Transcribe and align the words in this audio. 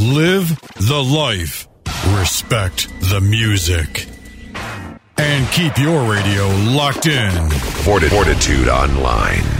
Live 0.00 0.60
the 0.76 1.02
life. 1.02 1.66
Respect 2.20 2.88
the 3.10 3.20
music. 3.20 4.06
And 5.16 5.48
keep 5.50 5.76
your 5.76 6.08
radio 6.08 6.46
locked 6.72 7.06
in. 7.06 7.50
Fortitude 7.50 8.68
Online. 8.68 9.57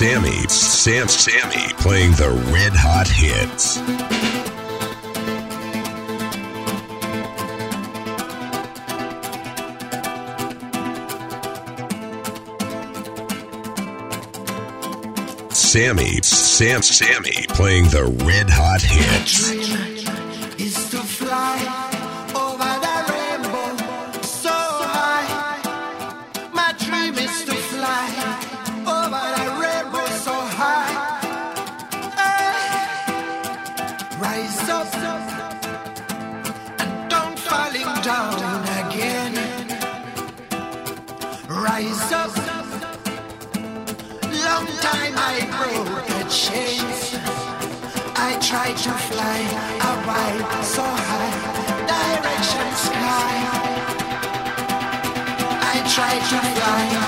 Sam 0.00 1.08
Sammy 1.08 1.74
playing 1.74 2.12
the 2.12 2.30
red 2.50 2.72
hot 2.74 3.06
hits. 3.06 3.74
Sammy, 15.54 16.22
Sam 16.22 16.80
Sammy 16.80 17.44
playing 17.50 17.84
the 17.90 18.06
red 18.24 18.48
hot 18.48 18.80
hits. 18.80 19.89
I 48.62 48.74
try, 48.74 49.00
so. 50.62 50.82
I 55.62 55.82
try 55.88 56.18
to 56.28 56.38
fly. 56.60 56.99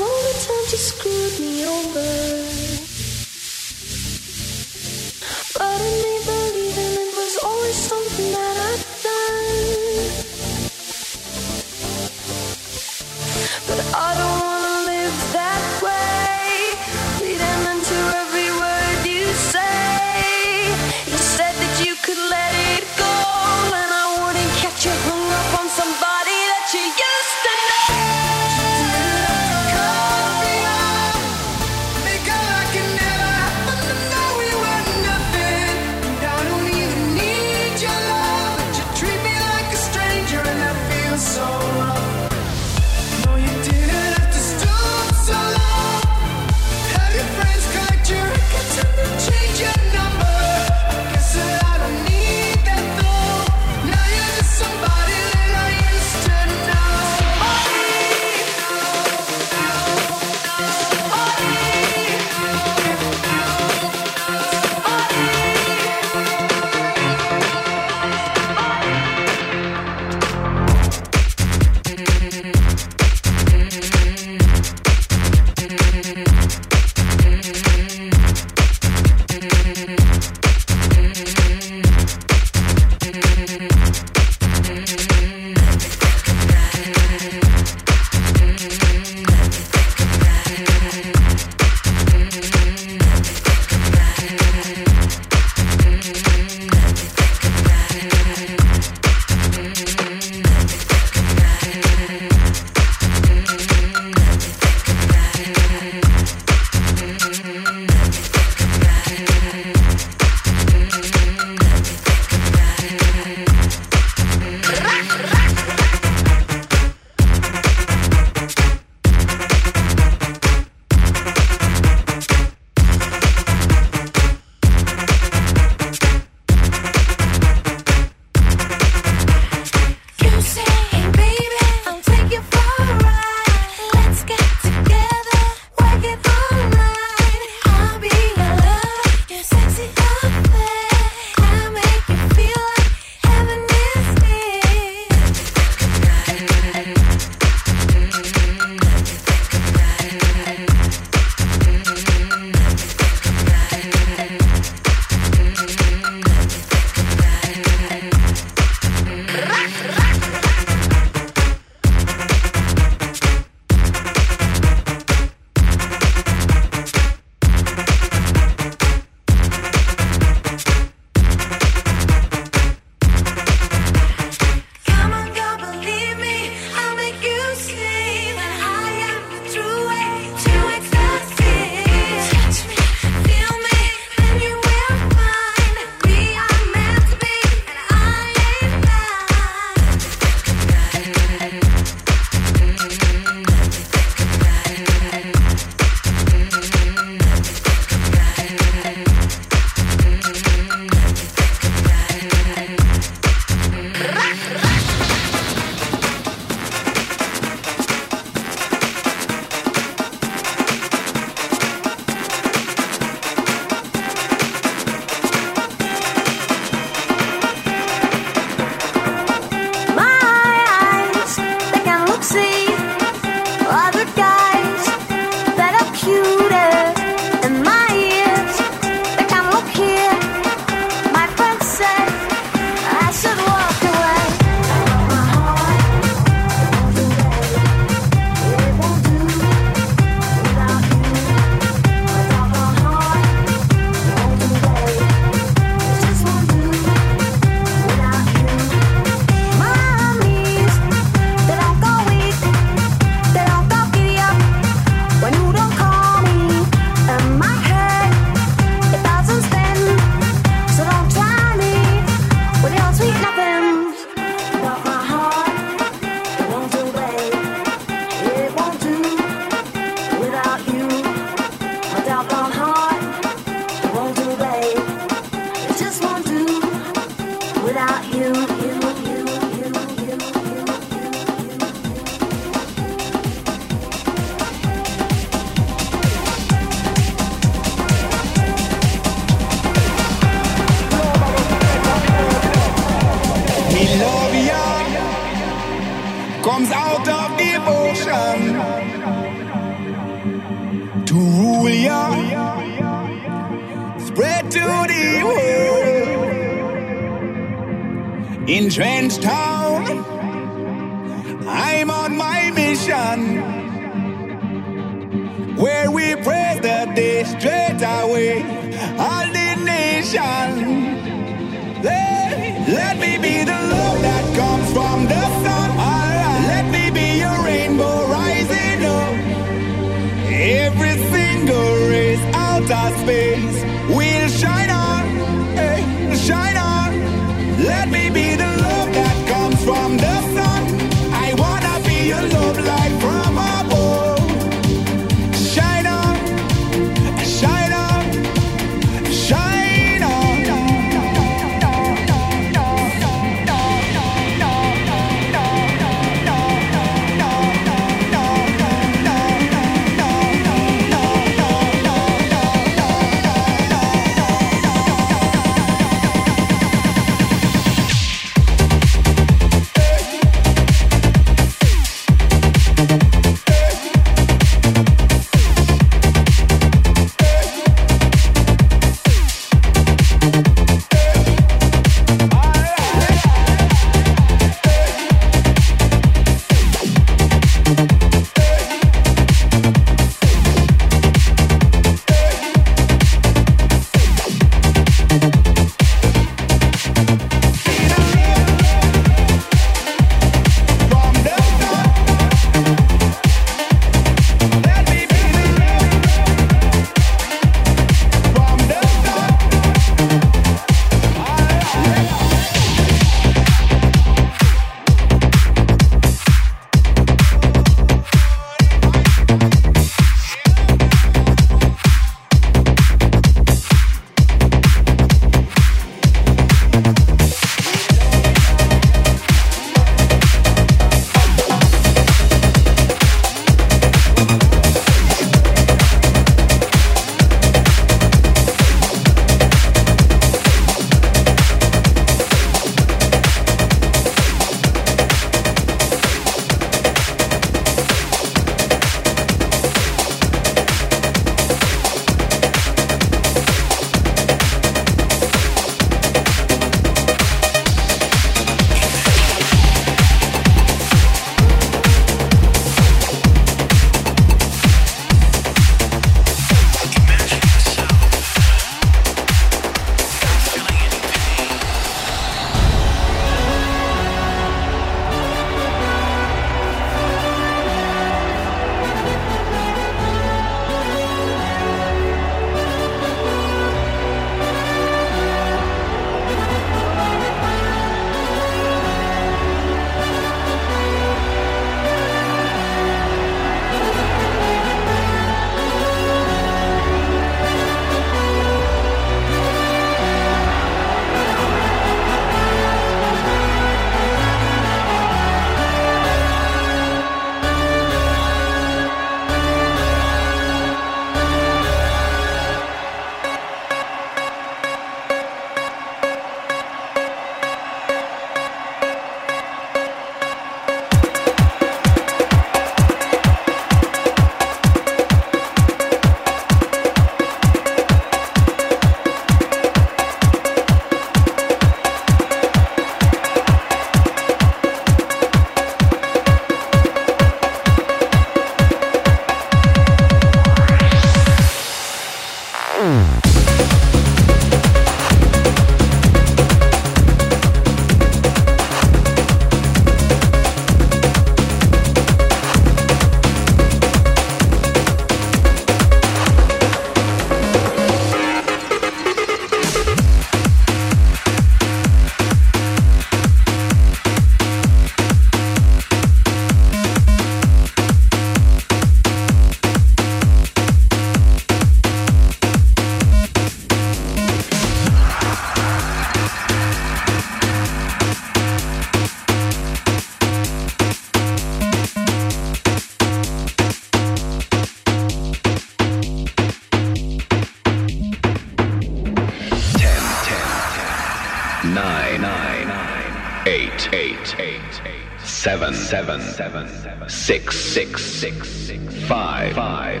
Seven, 596.32 596.66
seven, 596.66 597.08
six, 597.10 597.58
six, 597.58 598.04
six, 598.04 598.70
five, 599.06 599.54
five, 599.54 600.00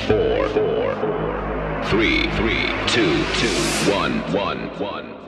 four, 0.00 0.46
four, 0.50 1.82
three, 1.86 2.28
three, 2.36 2.66
two, 2.88 3.24
two, 3.40 3.90
one, 3.90 4.12
one, 4.32 4.58
one, 4.78 5.27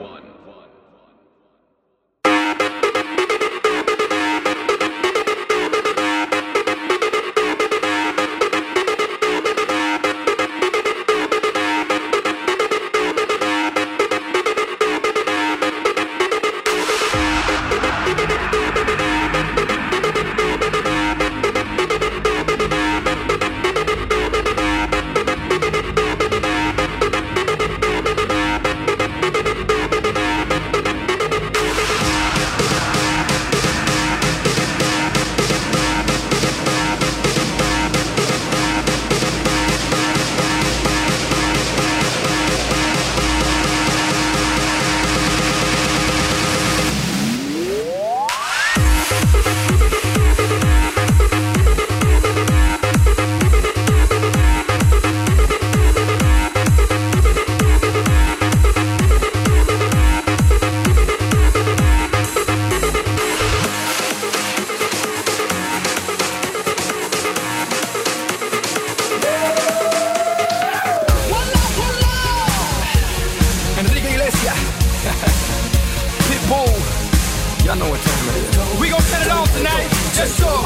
tonight. 79.61 79.89
Just 80.17 80.37
sir. 80.41 80.57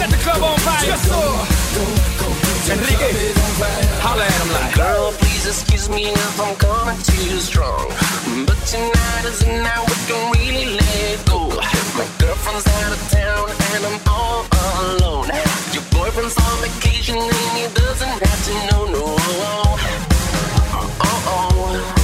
Set 0.00 0.08
the 0.10 0.16
club 0.24 0.42
on 0.42 0.56
fire. 0.64 0.86
Yes, 0.88 1.00
sir. 1.04 1.28
Enrique. 2.72 3.10
Holla 4.04 4.24
at 4.24 4.40
him 4.40 4.50
like. 4.56 4.74
Girl, 4.74 5.12
please 5.20 5.46
excuse 5.46 5.88
me 5.88 6.08
if 6.08 6.40
I'm 6.40 6.56
coming 6.56 7.00
too 7.02 7.38
strong. 7.40 7.84
But 8.48 8.58
tonight 8.72 9.24
is 9.30 9.40
the 9.40 9.52
night 9.60 9.84
we 9.90 9.96
can 10.08 10.22
really 10.32 10.66
let 10.80 11.26
go. 11.26 11.48
My 11.98 12.06
girlfriend's 12.18 12.66
out 12.80 12.92
of 12.96 13.02
town 13.12 13.46
and 13.74 13.82
I'm 13.88 13.98
all 14.08 14.46
alone. 14.88 15.28
Your 15.74 15.84
boyfriend's 15.92 16.36
on 16.38 16.56
vacation 16.64 17.18
and 17.18 17.52
he 17.58 17.66
doesn't 17.74 18.16
have 18.24 18.40
to 18.48 18.52
know, 18.68 18.82
no. 18.94 19.04
Uh-oh. 21.02 21.72
No 21.74 21.99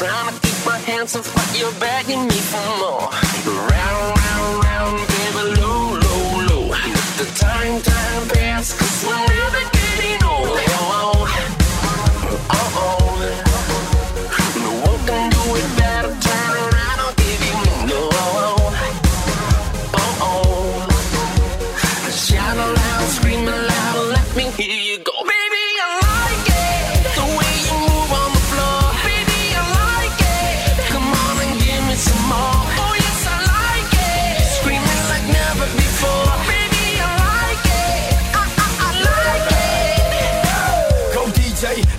trying 0.00 0.32
to 0.32 0.40
keep 0.40 0.64
my 0.64 0.78
hands 0.78 1.14
off, 1.14 1.28
but 1.34 1.60
you're 1.60 1.78
begging 1.78 2.26
me 2.26 2.40
for 2.48 2.64
more. 2.78 3.29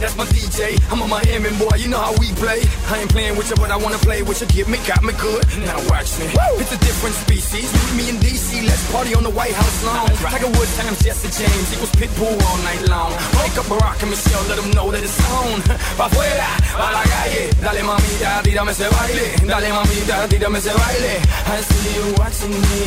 That's 0.02 0.18
my 0.18 0.26
DJ. 0.34 0.82
I'm 0.90 1.00
a 1.00 1.08
Miami 1.08 1.54
boy, 1.62 1.78
you 1.78 1.88
know 1.88 2.02
how 2.02 2.12
we 2.18 2.34
play. 2.42 2.66
I 2.90 3.06
ain't 3.06 3.12
playing 3.14 3.38
with 3.38 3.50
you, 3.50 3.56
but 3.56 3.70
I 3.70 3.78
wanna 3.78 4.02
play 4.02 4.24
with 4.24 4.42
you. 4.42 4.48
Get 4.48 4.68
me, 4.68 4.82
got 4.90 5.04
me 5.06 5.14
good. 5.22 5.46
Now 5.62 5.78
watch 5.88 6.18
me. 6.18 6.26
It's 6.58 6.74
a 6.74 6.80
different 6.82 7.16
species. 7.16 7.70
Me 7.96 8.10
in 8.10 8.18
DC, 8.18 8.66
let's 8.66 8.82
party 8.92 9.14
on 9.14 9.24
the 9.24 9.30
White 9.30 9.54
House 9.54 9.78
lawn. 9.86 10.10
Tiger 10.26 10.50
Woods 10.58 10.74
times 10.78 11.00
Jesse 11.06 11.30
James 11.30 11.68
equals 11.74 11.94
Pitbull 11.94 12.34
all 12.34 12.60
night 12.66 12.82
long. 12.90 13.14
Wake 13.38 13.56
up 13.62 13.70
Barack 13.70 14.02
and 14.02 14.10
Michelle, 14.10 14.44
let 14.50 14.58
them 14.58 14.72
know 14.72 14.90
that 14.92 15.04
it's 15.04 15.22
on. 15.38 15.62
Pa' 15.98 16.10
afuera, 16.10 16.50
pa' 16.74 16.90
la 16.98 17.04
calle. 17.06 17.44
Dale 17.62 17.84
mamita, 17.86 18.42
tírame 18.44 18.72
ese 18.74 18.90
baile. 18.90 19.26
Dale 19.46 19.70
mamita, 19.70 20.28
tírame 20.28 20.58
ese 20.58 20.74
baile. 20.74 21.14
I 21.46 21.62
see 21.62 21.94
you 21.98 22.06
watching 22.18 22.56
me, 22.66 22.82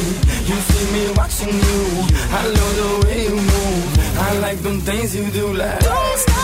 you 0.50 0.56
see 0.68 0.84
me 0.94 1.02
watching 1.14 1.54
you. 1.54 1.80
I 2.34 2.42
love 2.56 2.74
the 2.80 3.06
way 3.06 3.22
you 3.28 3.36
move. 3.36 4.04
I 4.18 4.38
like 4.38 4.60
them 4.62 4.80
things 4.80 5.14
you 5.14 5.30
do 5.30 5.52
like. 5.52 5.80
Don't 5.80 6.18
stop, 6.18 6.43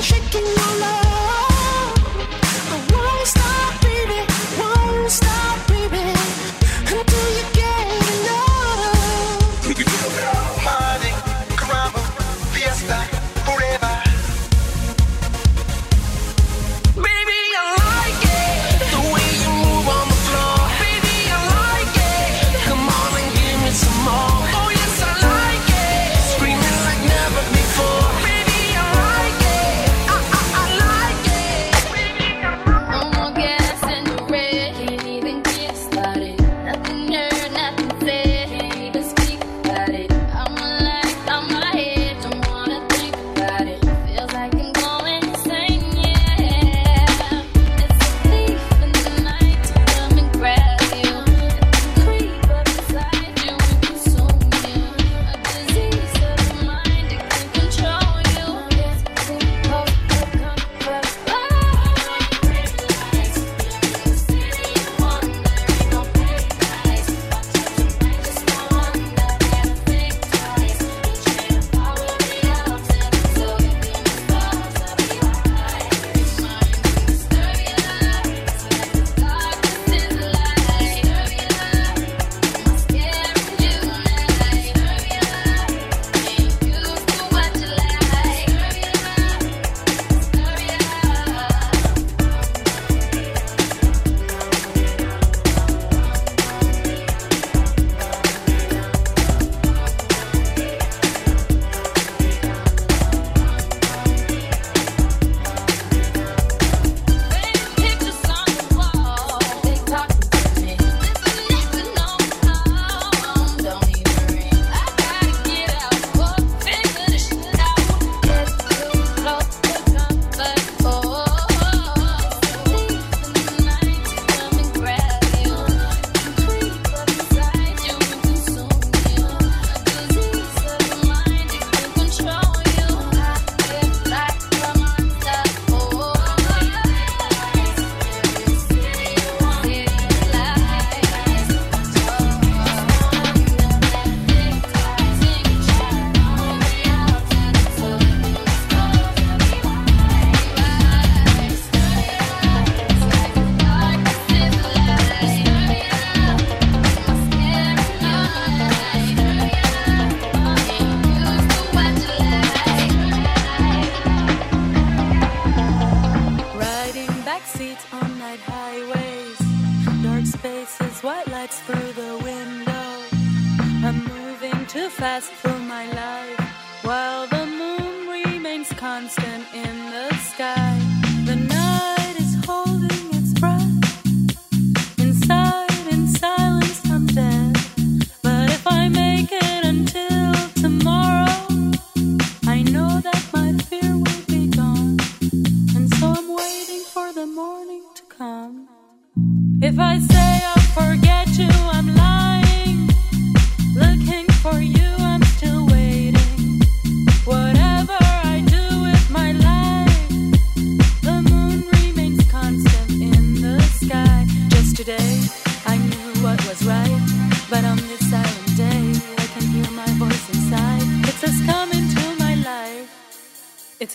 shaking 0.00 0.46
your 0.46 0.80
love. 0.80 1.47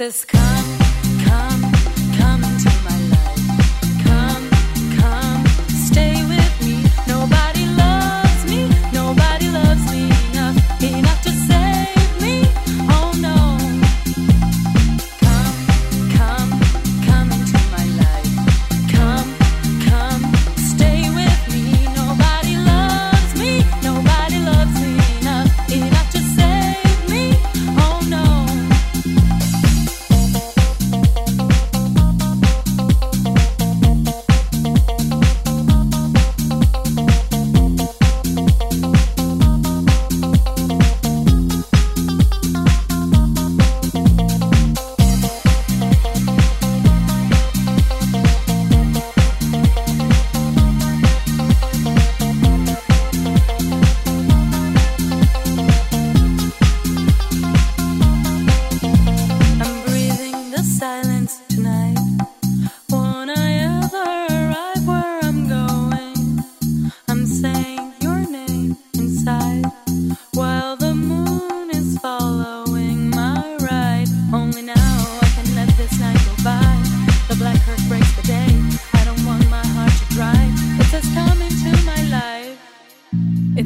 Texas 0.03 0.32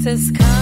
is 0.08 0.32
coming. 0.32 0.57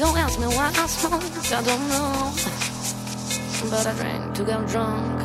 Don't 0.00 0.16
ask 0.16 0.40
me 0.40 0.46
why 0.46 0.72
I 0.74 0.86
smoke, 0.86 1.22
I 1.52 1.62
don't 1.62 1.88
know. 1.90 2.32
But 3.68 3.86
I 3.86 3.92
drank 3.98 4.34
to 4.34 4.44
get 4.44 4.66
drunk. 4.66 5.19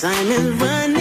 Time 0.00 0.28
is 0.28 0.46
running 0.62 0.97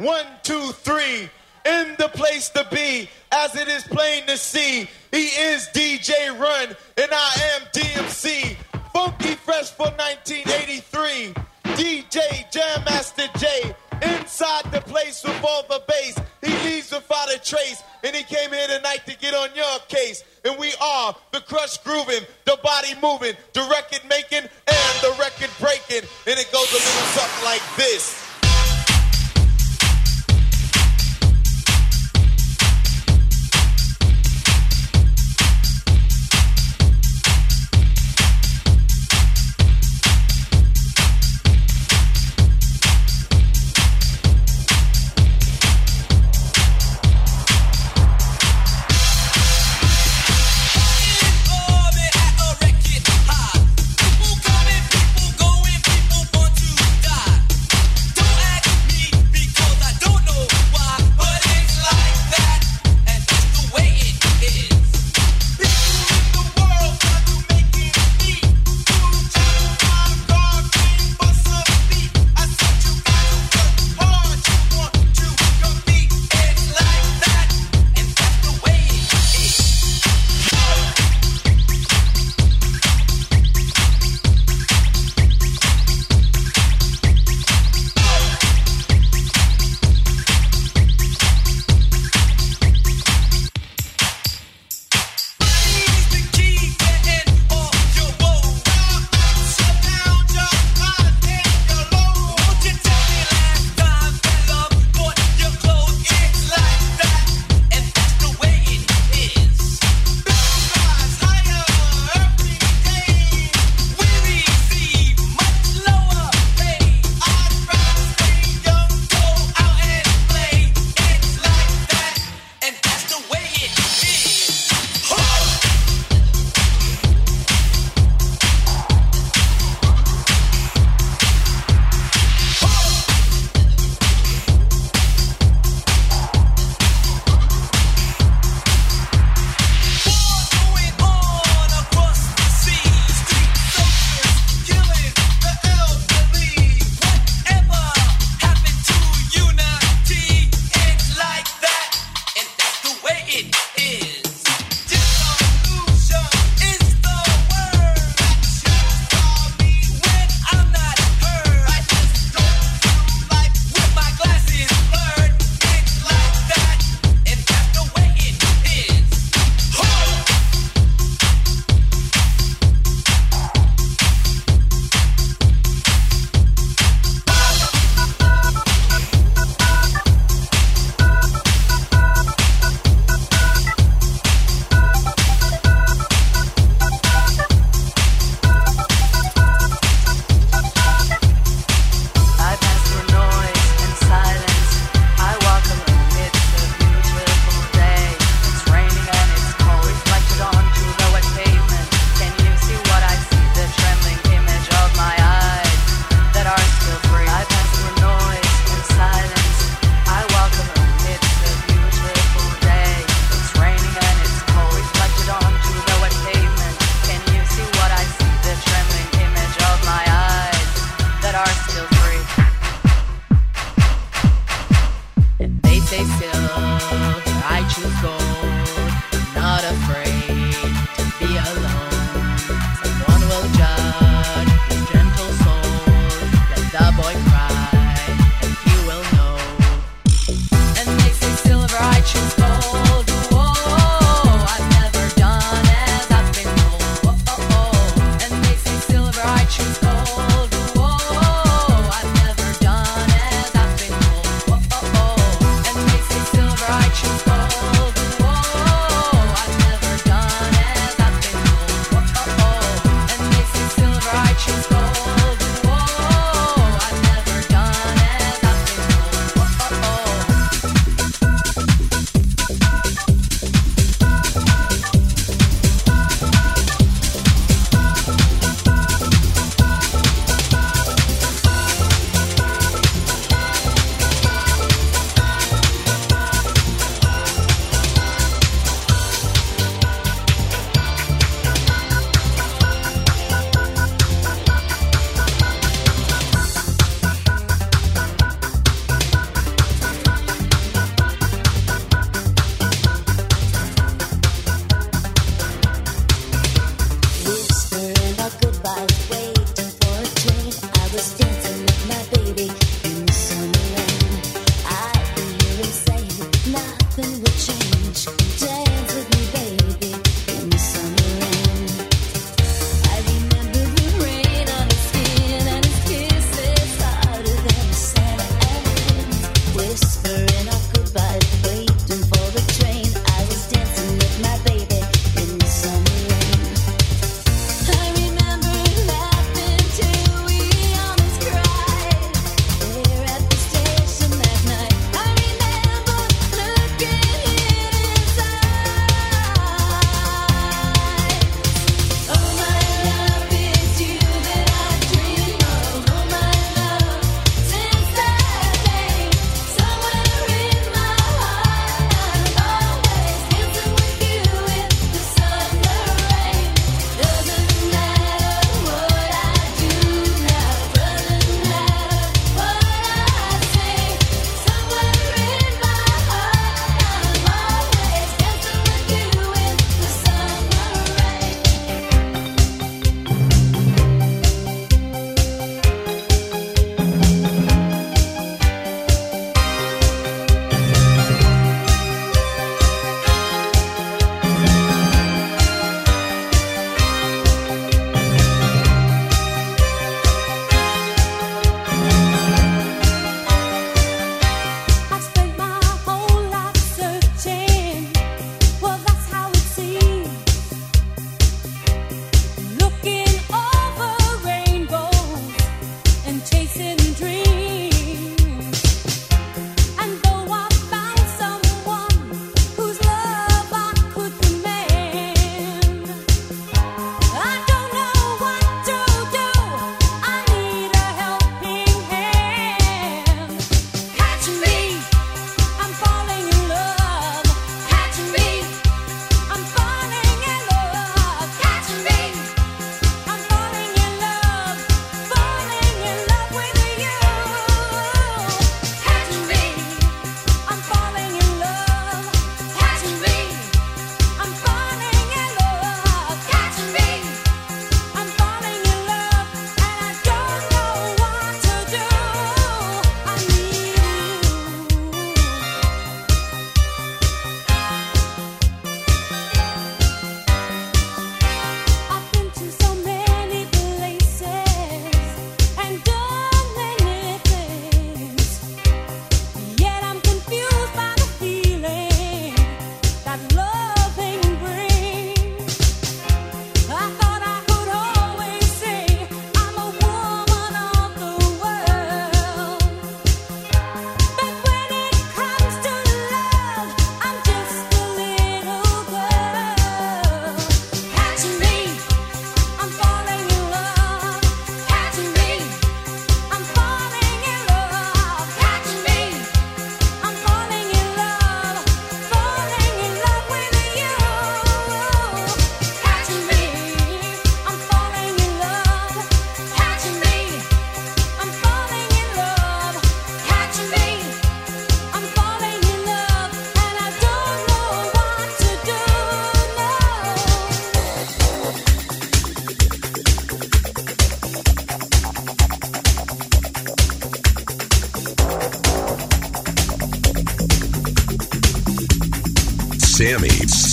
One, 0.00 0.24
two, 0.42 0.72
three. 0.72 1.28
In 1.66 1.94
the 1.98 2.08
place 2.14 2.48
to 2.50 2.66
be, 2.72 3.10
as 3.30 3.54
it 3.54 3.68
is 3.68 3.82
plain 3.82 4.24
to 4.28 4.38
see, 4.38 4.88
he 5.10 5.24
is 5.26 5.68
DJ 5.74 6.30
Run, 6.40 6.74
and 6.96 7.10
I 7.12 7.52
am 7.52 7.66
DMC. 7.74 8.56
Funky 8.94 9.34
Fresh 9.34 9.72
for 9.72 9.90
1983. 9.90 11.34
DJ 11.76 12.50
Jam 12.50 12.82
Master 12.86 13.28
Jay. 13.36 13.74
Inside 14.00 14.72
the 14.72 14.80
place 14.80 15.22
with 15.22 15.44
all 15.44 15.64
the 15.64 15.82
bass. 15.86 16.18
He 16.40 16.56
leaves 16.66 16.90
without 16.90 17.30
a 17.34 17.38
trace. 17.38 17.82
And 18.02 18.16
he 18.16 18.22
came 18.22 18.50
here 18.52 18.68
tonight 18.68 19.02
to 19.04 19.14
get 19.18 19.34
on 19.34 19.54
your 19.54 19.80
case. 19.88 20.24
And 20.46 20.58
we 20.58 20.72
are 20.80 21.14
the 21.32 21.40
crush 21.40 21.76
grooving, 21.76 22.24
the 22.46 22.58
body 22.62 22.94
moving, 23.02 23.34
the 23.52 23.68
record 23.70 24.08
making, 24.08 24.48
and 24.48 24.94
the 25.02 25.14
record 25.20 25.50
breaking. 25.60 26.08
And 26.26 26.40
it 26.40 26.50
goes 26.50 26.72
a 26.72 26.80
little 26.80 27.06
something 27.12 27.44
like 27.44 27.76
this. 27.76 28.29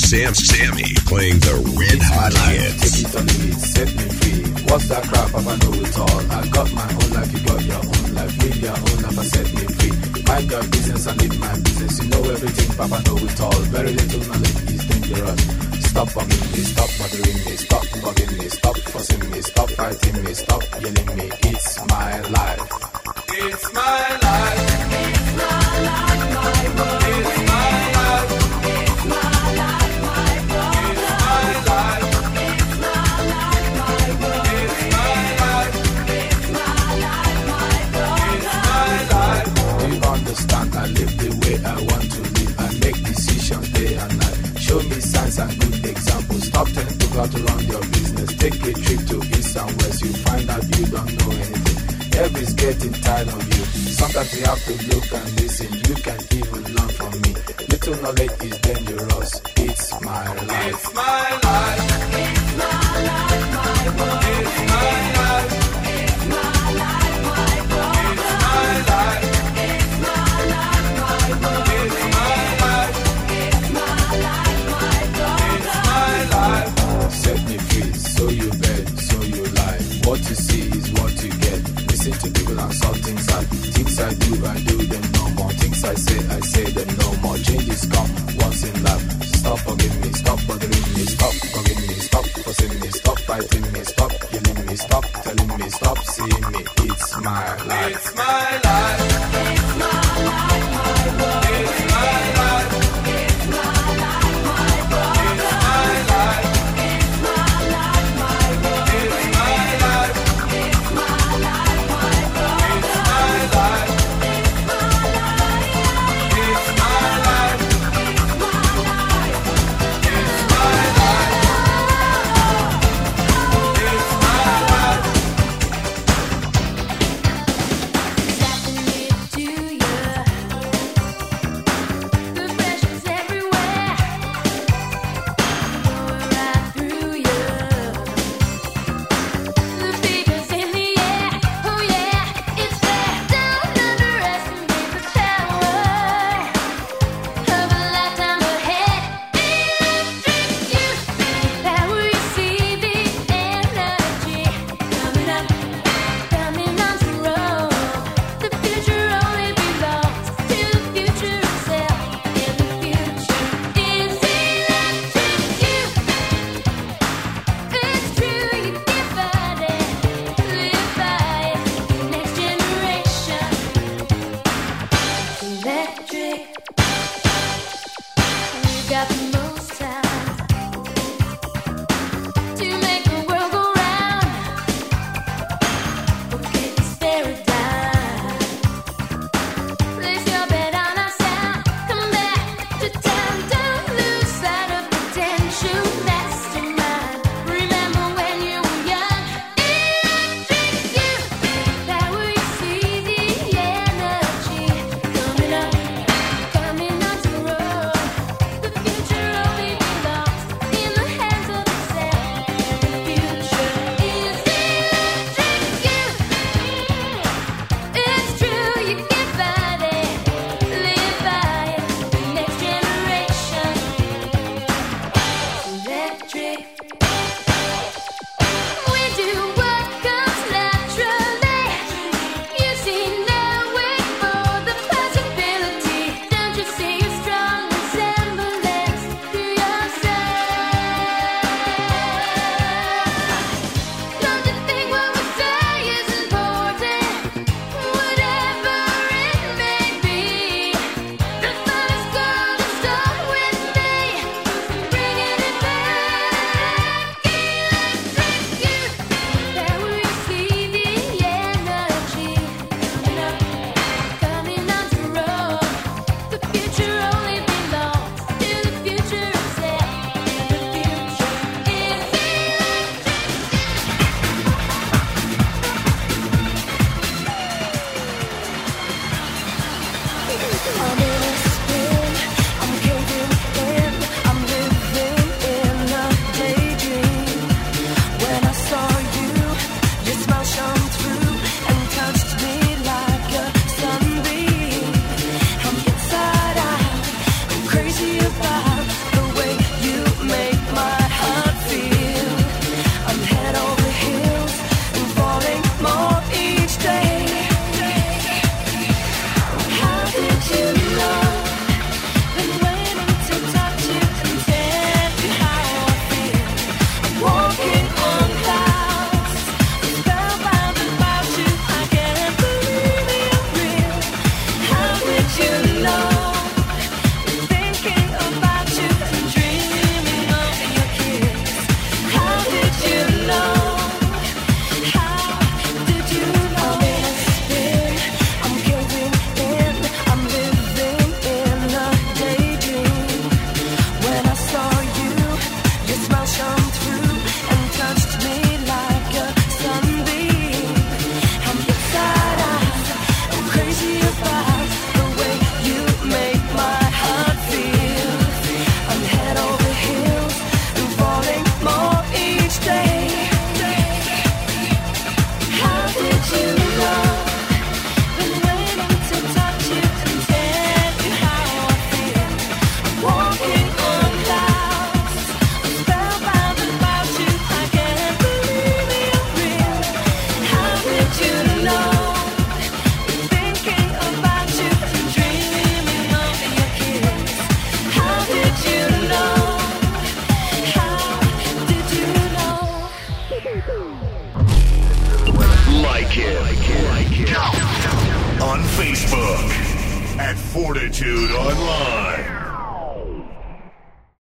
Sam 0.08 0.34
Sammy 0.34 0.88
playing 1.03 1.39
the 1.43 1.51
red 1.76 1.99
hot 1.99 2.32
hits. 2.32 3.12
Set 3.76 3.91
me 3.91 4.08
free. 4.08 4.39
What's 4.72 4.88
that 4.88 5.03
crap? 5.03 5.36
I 5.36 5.43
know 5.43 5.74
it 5.84 5.99
all. 5.99 6.22
I 6.32 6.47
got 6.47 6.72
my 6.72 6.88
own 6.95 7.12
life, 7.12 7.28
you 7.36 7.43
got 7.43 7.60
your 7.68 7.84
own 7.84 8.16
life. 8.16 8.32
Live 8.39 8.55
your 8.55 8.72
own 8.72 8.97
life 9.03 9.20
and 9.20 9.28
set 9.28 9.47
me 9.51 9.68
free. 9.68 10.24
Mind 10.24 10.47
your 10.47 10.64
business 10.72 11.08
I 11.08 11.14
need 11.20 11.36
my 11.43 11.51
business. 11.60 11.99
You 11.99 12.08
know 12.08 12.24
everything, 12.24 12.70
Papa 12.80 13.03
know 13.03 13.18
it 13.20 13.41
all. 13.41 13.60
Very 13.68 13.91
little 13.91 14.24
knowledge 14.32 14.72
is 14.72 14.84
dangerous. 14.88 15.41
Stop 15.91 16.08
bugging 16.16 16.45
me, 16.55 16.62
stop 16.64 16.89
bothering 16.95 17.39
me, 17.43 17.53
stop 17.60 17.86
bugging 17.99 18.32
me, 18.39 18.47
stop 18.47 18.78
fussing 18.78 19.30
me, 19.30 19.41
stop 19.41 19.70
fighting 19.72 20.24
me, 20.24 20.34
stop 20.34 20.64
yelling 20.80 21.10
me. 21.20 21.36